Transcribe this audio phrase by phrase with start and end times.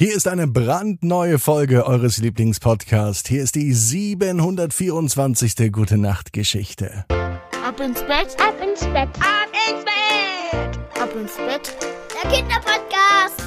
[0.00, 3.28] Hier ist eine brandneue Folge eures Lieblingspodcasts.
[3.28, 5.70] Hier ist die 724.
[5.70, 7.04] Gute Nacht Geschichte.
[7.10, 11.76] Ab ins Bett, Ab ins Bett, ab ins Bett, ab ins Bett.
[12.14, 13.42] der Kinderpodcast.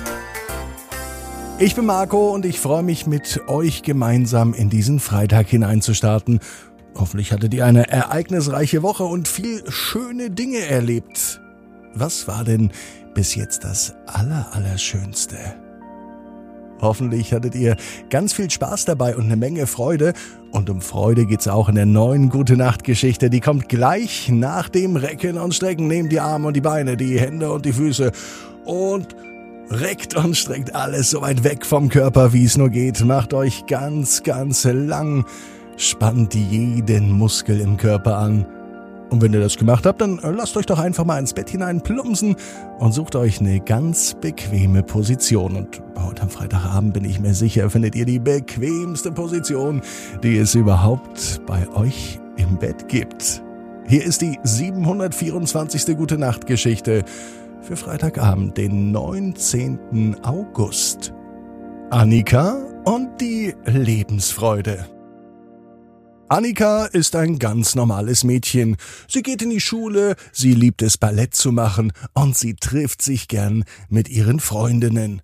[1.57, 6.39] Ich bin Marco und ich freue mich mit euch gemeinsam in diesen Freitag hineinzustarten.
[6.93, 11.41] Hoffentlich hattet ihr eine ereignisreiche Woche und viel schöne Dinge erlebt.
[11.95, 12.69] Was war denn
[13.15, 15.62] bis jetzt das Allerallerschönste?
[16.83, 17.77] Hoffentlich hattet ihr
[18.09, 20.13] ganz viel Spaß dabei und eine Menge Freude.
[20.51, 23.29] Und um Freude geht's auch in der neuen Gute Nacht Geschichte.
[23.29, 25.87] Die kommt gleich nach dem Recken und Strecken.
[25.87, 28.11] Nehmt die Arme und die Beine, die Hände und die Füße
[28.65, 29.15] und
[29.69, 33.03] reckt und streckt alles so weit weg vom Körper, wie es nur geht.
[33.05, 35.25] Macht euch ganz, ganz lang.
[35.77, 38.45] Spannt jeden Muskel im Körper an.
[39.09, 41.81] Und wenn ihr das gemacht habt, dann lasst euch doch einfach mal ins Bett hinein
[41.81, 42.35] plumpsen
[42.79, 45.55] und sucht euch eine ganz bequeme Position.
[45.55, 49.81] Und heute am Freitagabend bin ich mir sicher, findet ihr die bequemste Position,
[50.23, 53.43] die es überhaupt bei euch im Bett gibt.
[53.87, 55.95] Hier ist die 724.
[55.97, 57.03] Gute Nacht Geschichte
[57.61, 60.17] für Freitagabend, den 19.
[60.23, 61.13] August.
[61.91, 64.85] Annika und die Lebensfreude.
[66.29, 68.77] Annika ist ein ganz normales Mädchen.
[69.07, 73.27] Sie geht in die Schule, sie liebt es Ballett zu machen und sie trifft sich
[73.27, 75.21] gern mit ihren Freundinnen.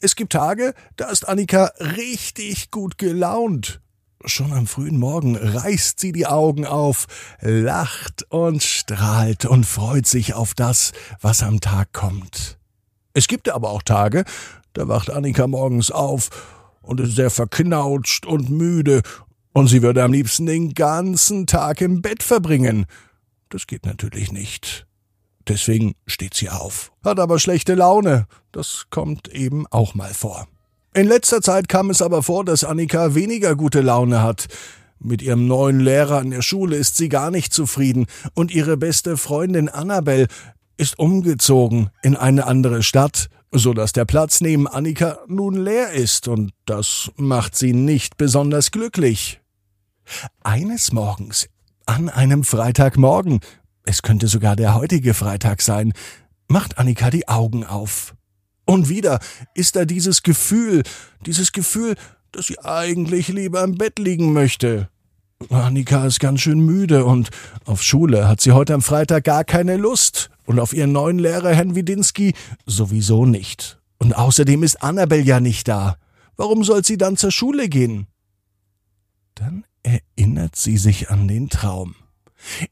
[0.00, 3.80] Es gibt Tage, da ist Annika richtig gut gelaunt.
[4.24, 7.06] Schon am frühen Morgen reißt sie die Augen auf,
[7.40, 10.92] lacht und strahlt und freut sich auf das,
[11.22, 12.58] was am Tag kommt.
[13.14, 14.24] Es gibt aber auch Tage,
[14.74, 16.28] da wacht Annika morgens auf
[16.82, 19.02] und ist sehr verknautscht und müde
[19.52, 22.86] und sie würde am liebsten den ganzen Tag im Bett verbringen.
[23.48, 24.86] Das geht natürlich nicht.
[25.48, 28.26] Deswegen steht sie auf, hat aber schlechte Laune.
[28.52, 30.46] Das kommt eben auch mal vor.
[30.92, 34.48] In letzter Zeit kam es aber vor, dass Annika weniger gute Laune hat.
[34.98, 39.16] Mit ihrem neuen Lehrer an der Schule ist sie gar nicht zufrieden und ihre beste
[39.16, 40.26] Freundin Annabel
[40.76, 46.28] ist umgezogen in eine andere Stadt, so dass der Platz neben Annika nun leer ist
[46.28, 49.40] und das macht sie nicht besonders glücklich.
[50.42, 51.48] Eines Morgens,
[51.86, 53.40] an einem Freitagmorgen,
[53.84, 55.92] es könnte sogar der heutige Freitag sein,
[56.48, 58.14] macht Annika die Augen auf.
[58.66, 59.18] Und wieder
[59.54, 60.82] ist da dieses Gefühl,
[61.26, 61.96] dieses Gefühl,
[62.32, 64.88] dass sie eigentlich lieber im Bett liegen möchte.
[65.48, 67.30] Annika ist ganz schön müde und
[67.64, 71.54] auf Schule hat sie heute am Freitag gar keine Lust und auf ihren neuen Lehrer
[71.54, 72.34] Herrn Widinski
[72.66, 73.80] sowieso nicht.
[73.98, 75.96] Und außerdem ist Annabel ja nicht da.
[76.36, 78.06] Warum soll sie dann zur Schule gehen?
[79.34, 81.94] Dann erinnert sie sich an den Traum.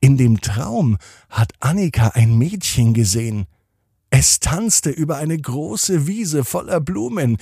[0.01, 0.99] In dem Traum
[1.29, 3.47] hat Annika ein Mädchen gesehen.
[4.11, 7.37] Es tanzte über eine große Wiese voller Blumen,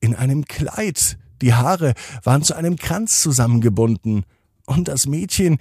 [0.00, 4.24] in einem Kleid, die Haare waren zu einem Kranz zusammengebunden,
[4.66, 5.58] und das Mädchen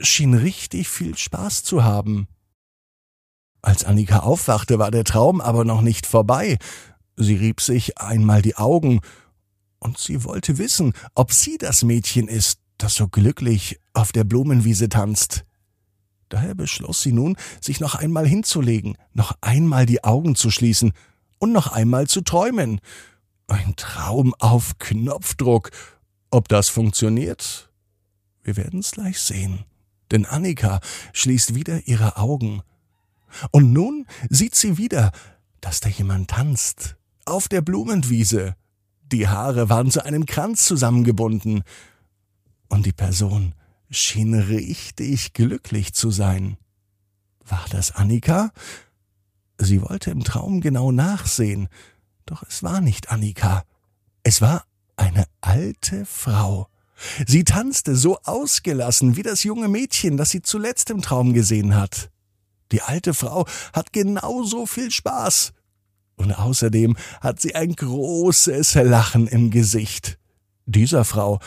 [0.00, 2.26] schien richtig viel Spaß zu haben.
[3.62, 6.56] Als Annika aufwachte, war der Traum aber noch nicht vorbei.
[7.16, 9.00] Sie rieb sich einmal die Augen,
[9.80, 14.88] und sie wollte wissen, ob sie das Mädchen ist, das so glücklich auf der Blumenwiese
[14.88, 15.44] tanzt.
[16.28, 20.92] Daher beschloss sie nun, sich noch einmal hinzulegen, noch einmal die Augen zu schließen
[21.38, 22.80] und noch einmal zu träumen.
[23.48, 25.70] Ein Traum auf Knopfdruck.
[26.30, 27.69] Ob das funktioniert?
[28.50, 29.64] Wir werden's gleich sehen.
[30.10, 30.80] Denn Annika
[31.12, 32.62] schließt wieder ihre Augen.
[33.52, 35.12] Und nun sieht sie wieder,
[35.60, 36.96] dass da jemand tanzt.
[37.26, 38.56] Auf der Blumenwiese.
[39.12, 41.62] Die Haare waren zu einem Kranz zusammengebunden.
[42.68, 43.54] Und die Person
[43.88, 46.56] schien richtig glücklich zu sein.
[47.46, 48.50] War das Annika?
[49.58, 51.68] Sie wollte im Traum genau nachsehen,
[52.26, 53.62] doch es war nicht Annika.
[54.24, 54.64] Es war
[54.96, 56.69] eine alte Frau.
[57.26, 62.10] Sie tanzte so ausgelassen wie das junge Mädchen, das sie zuletzt im Traum gesehen hat.
[62.72, 65.52] Die alte Frau hat genauso viel Spaß.
[66.16, 70.18] Und außerdem hat sie ein großes Lachen im Gesicht.
[70.66, 71.40] Dieser Frau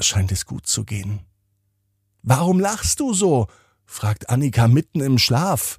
[0.00, 1.20] scheint es gut zu gehen.
[2.22, 3.46] Warum lachst du so?
[3.86, 5.78] fragt Annika mitten im Schlaf.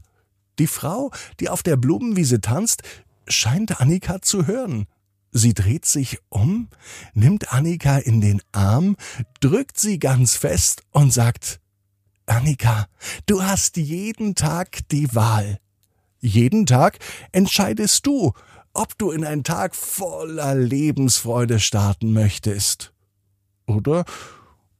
[0.57, 2.81] Die Frau, die auf der Blumenwiese tanzt,
[3.27, 4.87] scheint Annika zu hören.
[5.31, 6.69] Sie dreht sich um,
[7.13, 8.95] nimmt Annika in den Arm,
[9.39, 11.59] drückt sie ganz fest und sagt
[12.25, 12.87] Annika,
[13.25, 15.59] du hast jeden Tag die Wahl.
[16.19, 16.99] Jeden Tag
[17.31, 18.33] entscheidest du,
[18.73, 22.93] ob du in einen Tag voller Lebensfreude starten möchtest.
[23.65, 24.05] Oder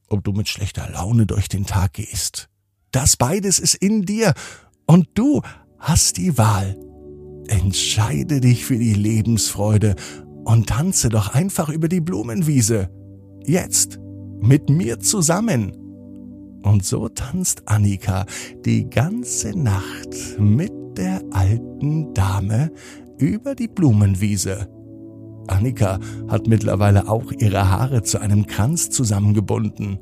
[0.08, 2.48] ob du mit schlechter Laune durch den Tag gehst.
[2.92, 4.34] Das beides ist in dir
[4.86, 5.42] und du
[5.78, 6.76] hast die Wahl.
[7.46, 9.96] Entscheide dich für die Lebensfreude
[10.44, 12.88] und tanze doch einfach über die Blumenwiese.
[13.44, 13.98] Jetzt,
[14.40, 15.72] mit mir zusammen.
[16.62, 18.26] Und so tanzt Annika
[18.64, 22.70] die ganze Nacht mit der alten Dame
[23.18, 24.68] über die Blumenwiese.
[25.46, 25.98] Annika
[26.28, 29.98] hat mittlerweile auch ihre Haare zu einem Kranz zusammengebunden.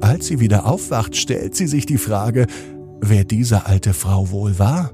[0.00, 2.46] Als sie wieder aufwacht, stellt sie sich die Frage,
[3.00, 4.92] wer diese alte Frau wohl war.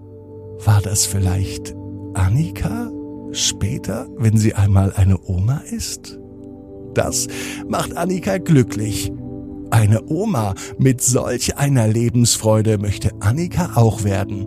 [0.65, 1.75] War das vielleicht
[2.15, 2.91] Annika?
[3.33, 6.19] Später, wenn sie einmal eine Oma ist?
[6.95, 7.29] Das
[7.69, 9.13] macht Annika glücklich.
[9.71, 14.47] Eine Oma mit solch einer Lebensfreude möchte Annika auch werden.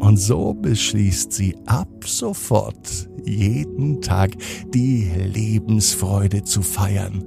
[0.00, 4.32] Und so beschließt sie ab sofort jeden Tag
[4.74, 7.24] die Lebensfreude zu feiern.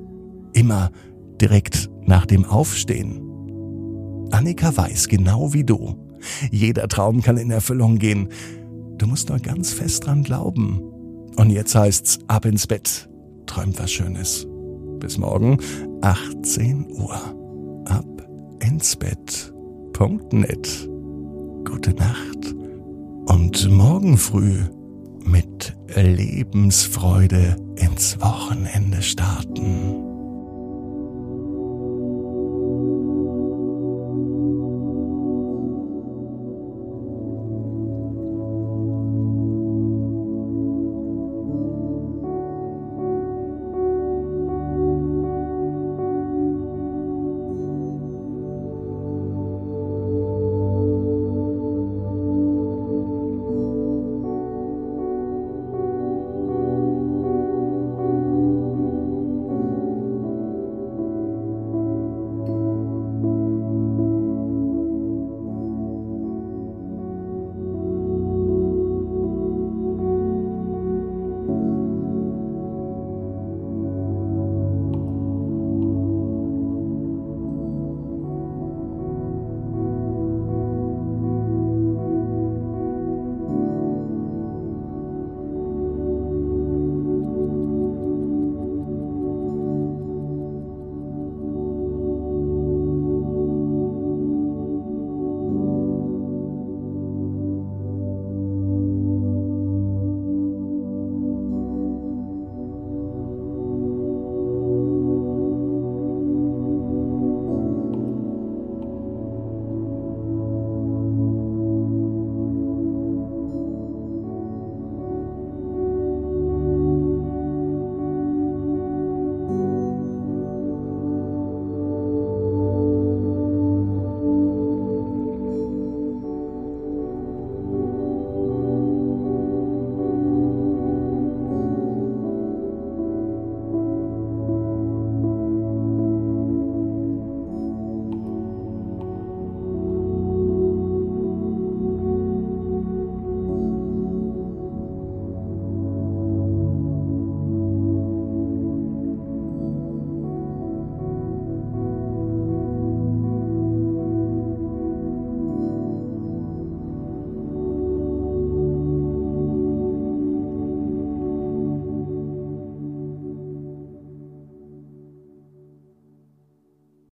[0.54, 0.92] Immer
[1.40, 3.22] direkt nach dem Aufstehen.
[4.32, 5.96] Annika weiß genau wie du.
[6.52, 8.30] Jeder Traum kann in Erfüllung gehen.
[9.02, 10.80] Du musst nur ganz fest dran glauben.
[11.36, 13.10] Und jetzt heißt's ab ins Bett.
[13.48, 14.46] Träum was Schönes.
[15.00, 15.58] Bis morgen,
[16.02, 17.16] 18 Uhr.
[17.86, 20.88] Ab ins Bett.net.
[21.66, 22.54] Gute Nacht.
[23.26, 24.60] Und morgen früh
[25.26, 30.11] mit Lebensfreude ins Wochenende starten.